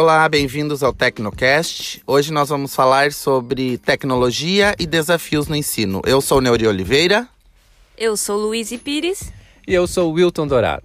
[0.00, 2.00] Olá, bem-vindos ao Tecnocast.
[2.06, 6.00] Hoje nós vamos falar sobre tecnologia e desafios no ensino.
[6.06, 7.28] Eu sou Neuri Oliveira.
[7.96, 9.32] Eu sou Luiz Pires.
[9.66, 10.84] E eu sou Wilton Dourado.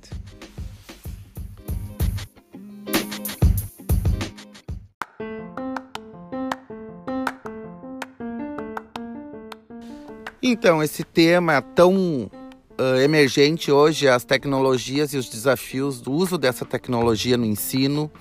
[10.41, 12.31] Então, esse tema tão
[12.79, 18.11] uh, emergente hoje, as tecnologias e os desafios do uso dessa tecnologia no ensino,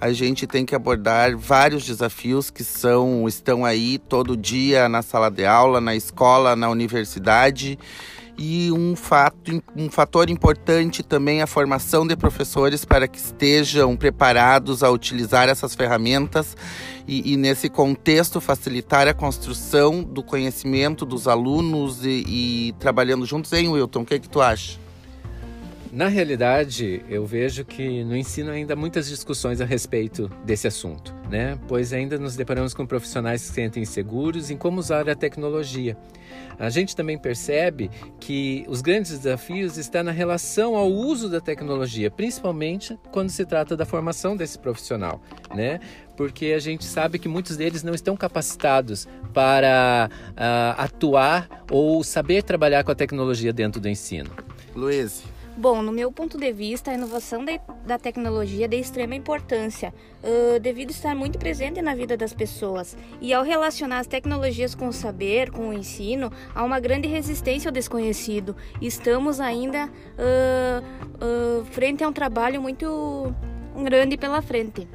[0.00, 5.30] a gente tem que abordar vários desafios que são estão aí todo dia na sala
[5.30, 7.78] de aula, na escola, na universidade.
[8.38, 13.96] E um, fato, um fator importante também é a formação de professores para que estejam
[13.96, 16.54] preparados a utilizar essas ferramentas
[17.08, 23.50] e, e nesse contexto, facilitar a construção do conhecimento dos alunos e, e trabalhando juntos.
[23.54, 24.02] Hein, Wilton?
[24.02, 24.85] O que, é que tu acha?
[25.92, 31.14] Na realidade, eu vejo que no ensino ainda há muitas discussões a respeito desse assunto,
[31.30, 31.58] né?
[31.68, 35.96] Pois ainda nos deparamos com profissionais que se sentem inseguros em como usar a tecnologia.
[36.58, 42.10] A gente também percebe que os grandes desafios estão na relação ao uso da tecnologia,
[42.10, 45.20] principalmente quando se trata da formação desse profissional,
[45.54, 45.80] né?
[46.16, 52.42] Porque a gente sabe que muitos deles não estão capacitados para uh, atuar ou saber
[52.42, 54.30] trabalhar com a tecnologia dentro do ensino.
[54.74, 55.35] Luiz.
[55.58, 59.94] Bom, no meu ponto de vista, a inovação de, da tecnologia é de extrema importância,
[60.22, 62.94] uh, devido estar muito presente na vida das pessoas.
[63.22, 67.70] E ao relacionar as tecnologias com o saber, com o ensino, há uma grande resistência
[67.70, 68.54] ao desconhecido.
[68.82, 73.34] Estamos ainda uh, uh, frente a um trabalho muito
[73.82, 74.86] grande pela frente.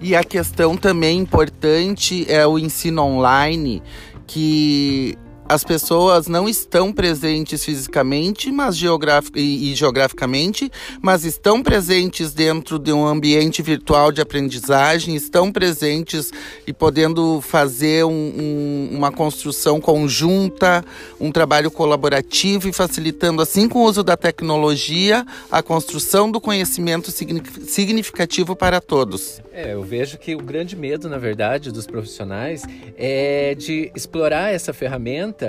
[0.00, 3.80] E a questão também importante é o ensino online,
[4.26, 5.16] que
[5.50, 10.70] as pessoas não estão presentes fisicamente mas geografic e, e, geograficamente,
[11.02, 16.30] mas estão presentes dentro de um ambiente virtual de aprendizagem, estão presentes
[16.68, 20.84] e podendo fazer um, um, uma construção conjunta,
[21.18, 27.10] um trabalho colaborativo e facilitando, assim com o uso da tecnologia, a construção do conhecimento
[27.10, 29.40] significativo para todos.
[29.52, 32.62] É, eu vejo que o grande medo, na verdade, dos profissionais
[32.96, 35.39] é de explorar essa ferramenta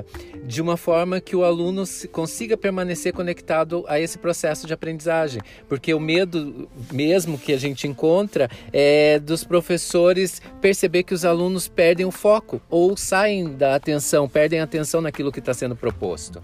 [0.44, 5.41] de uma forma que o aluno consiga permanecer conectado a esse processo de aprendizagem.
[5.68, 11.68] Porque o medo mesmo que a gente encontra é dos professores perceber que os alunos
[11.68, 16.41] perdem o foco ou saem da atenção, perdem a atenção naquilo que está sendo proposto.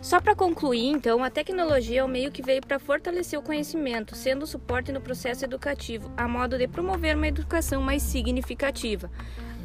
[0.00, 4.16] Só para concluir, então, a tecnologia é o meio que veio para fortalecer o conhecimento,
[4.16, 9.10] sendo suporte no processo educativo, a modo de promover uma educação mais significativa,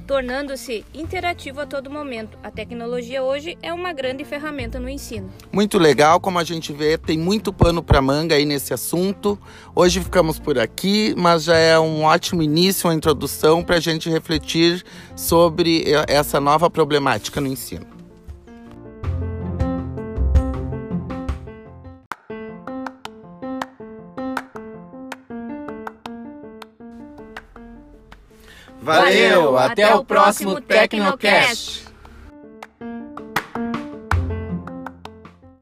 [0.06, 2.38] tornando-se interativo a todo momento.
[2.44, 5.30] A tecnologia hoje é uma grande ferramenta no ensino.
[5.52, 9.40] Muito legal, como a gente vê, tem muito pano para manga aí nesse assunto.
[9.74, 14.10] Hoje ficamos por aqui, mas já é um ótimo início, uma introdução para a gente
[14.10, 14.84] refletir
[15.16, 17.95] sobre essa nova problemática no ensino.
[28.86, 31.85] Valeu, até o próximo Tecnocast.